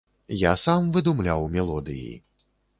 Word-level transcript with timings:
Я 0.39 0.53
сам 0.61 0.89
выдумляў 0.95 1.47
мелодыі. 1.59 2.11